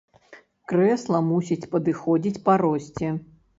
[0.73, 3.15] Крэсла мусіць падыходзіць па росце.